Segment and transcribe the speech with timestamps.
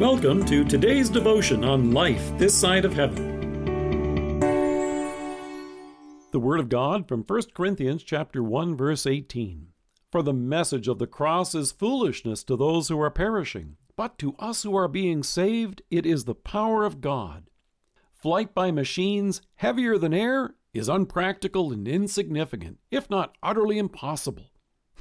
[0.00, 4.40] Welcome to today's devotion on life this side of heaven.
[6.30, 9.66] The Word of God from 1 Corinthians chapter 1 verse 18.
[10.10, 14.34] For the message of the cross is foolishness to those who are perishing, but to
[14.38, 17.50] us who are being saved it is the power of God.
[18.10, 24.50] Flight by machines heavier than air is unpractical and insignificant, if not utterly impossible.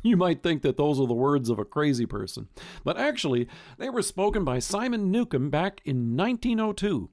[0.04, 2.48] You might think that those are the words of a crazy person,
[2.84, 7.10] but actually, they were spoken by Simon Newcomb back in 1902.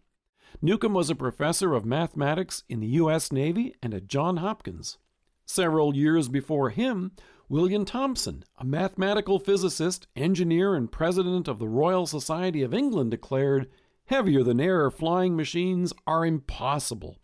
[0.63, 3.30] Newcomb was a professor of mathematics in the U.S.
[3.30, 4.99] Navy and at Johns Hopkins.
[5.45, 7.13] Several years before him,
[7.49, 13.69] William Thomson, a mathematical physicist, engineer, and president of the Royal Society of England, declared
[14.07, 17.19] heavier than air flying machines are impossible.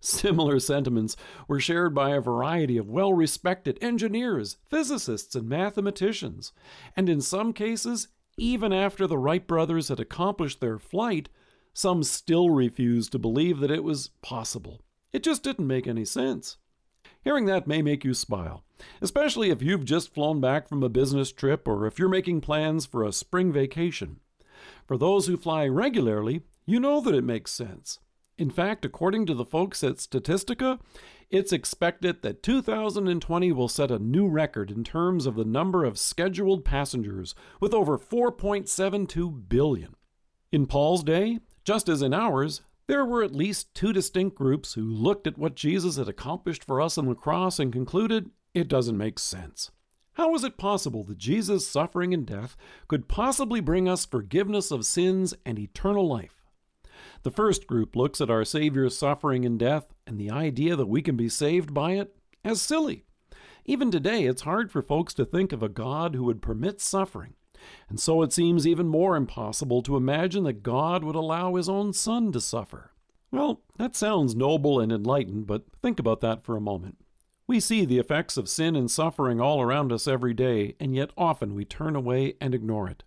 [0.00, 1.16] Similar sentiments
[1.48, 6.52] were shared by a variety of well respected engineers, physicists, and mathematicians,
[6.96, 11.28] and in some cases, even after the Wright brothers had accomplished their flight,
[11.72, 14.82] some still refused to believe that it was possible.
[15.12, 16.58] It just didn't make any sense.
[17.22, 18.62] Hearing that may make you smile,
[19.00, 22.86] especially if you've just flown back from a business trip or if you're making plans
[22.86, 24.20] for a spring vacation.
[24.86, 27.98] For those who fly regularly, you know that it makes sense.
[28.38, 30.78] In fact, according to the folks at Statistica,
[31.30, 35.98] it's expected that 2020 will set a new record in terms of the number of
[35.98, 39.94] scheduled passengers, with over 4.72 billion.
[40.52, 44.82] In Paul's day, just as in ours, there were at least two distinct groups who
[44.82, 48.98] looked at what Jesus had accomplished for us on the cross and concluded it doesn't
[48.98, 49.70] make sense.
[50.12, 54.86] How is it possible that Jesus' suffering and death could possibly bring us forgiveness of
[54.86, 56.45] sins and eternal life?
[57.22, 61.02] The first group looks at our Savior's suffering and death and the idea that we
[61.02, 63.04] can be saved by it as silly.
[63.64, 67.34] Even today, it's hard for folks to think of a God who would permit suffering.
[67.88, 71.92] And so it seems even more impossible to imagine that God would allow his own
[71.92, 72.92] Son to suffer.
[73.32, 76.98] Well, that sounds noble and enlightened, but think about that for a moment.
[77.48, 81.10] We see the effects of sin and suffering all around us every day, and yet
[81.16, 83.04] often we turn away and ignore it.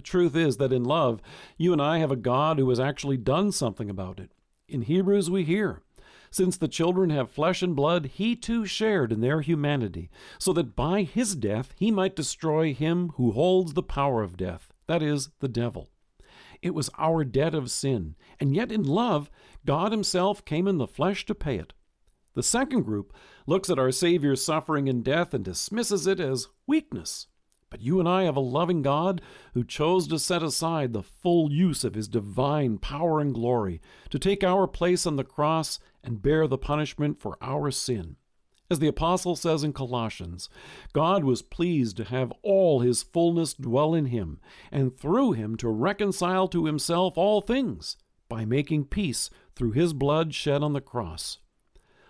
[0.00, 1.20] The truth is that in love,
[1.58, 4.30] you and I have a God who has actually done something about it.
[4.66, 5.82] In Hebrews, we hear,
[6.30, 10.08] Since the children have flesh and blood, he too shared in their humanity,
[10.38, 14.72] so that by his death he might destroy him who holds the power of death,
[14.86, 15.90] that is, the devil.
[16.62, 19.30] It was our debt of sin, and yet in love,
[19.66, 21.74] God himself came in the flesh to pay it.
[22.32, 23.12] The second group
[23.46, 27.26] looks at our Savior's suffering and death and dismisses it as weakness.
[27.70, 29.22] But you and I have a loving God
[29.54, 34.18] who chose to set aside the full use of his divine power and glory to
[34.18, 38.16] take our place on the cross and bear the punishment for our sin.
[38.68, 40.48] As the Apostle says in Colossians,
[40.92, 45.68] God was pleased to have all his fullness dwell in him, and through him to
[45.68, 47.96] reconcile to himself all things,
[48.28, 51.38] by making peace through his blood shed on the cross.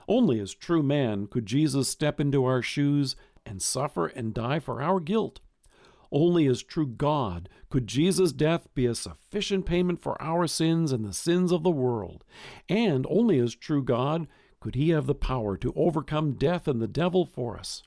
[0.06, 3.16] Only as true man could Jesus step into our shoes
[3.46, 5.40] and suffer and die for our guilt.
[6.12, 11.04] Only as true God could Jesus' death be a sufficient payment for our sins and
[11.04, 12.24] the sins of the world.
[12.68, 14.26] And only as true God
[14.60, 17.82] could he have the power to overcome death and the devil for us.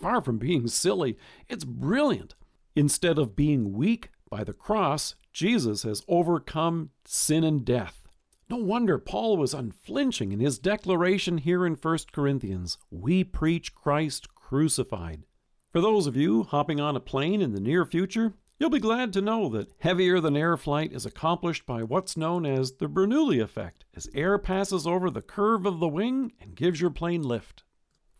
[0.00, 1.16] Far from being silly,
[1.48, 2.34] it's brilliant.
[2.74, 8.08] Instead of being weak by the cross, Jesus has overcome sin and death.
[8.48, 14.34] No wonder Paul was unflinching in his declaration here in 1 Corinthians We preach Christ
[14.34, 15.24] crucified.
[15.72, 19.12] For those of you hopping on a plane in the near future, you'll be glad
[19.12, 23.40] to know that heavier than air flight is accomplished by what's known as the Bernoulli
[23.40, 27.62] effect, as air passes over the curve of the wing and gives your plane lift.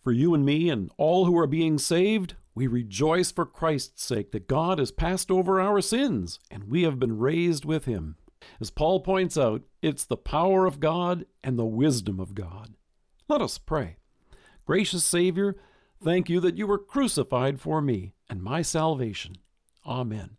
[0.00, 4.30] For you and me and all who are being saved, we rejoice for Christ's sake
[4.30, 8.14] that God has passed over our sins and we have been raised with him.
[8.60, 12.76] As Paul points out, it's the power of God and the wisdom of God.
[13.28, 13.96] Let us pray.
[14.64, 15.56] Gracious Savior,
[16.02, 19.36] Thank you that you were crucified for me and my salvation.
[19.86, 20.36] Amen.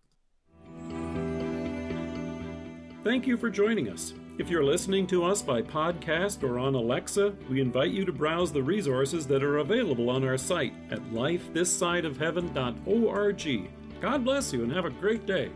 [3.03, 4.13] Thank you for joining us.
[4.37, 8.51] If you're listening to us by podcast or on Alexa, we invite you to browse
[8.51, 13.69] the resources that are available on our site at lifethissideofheaven.org.
[14.01, 15.51] God bless you and have a great day.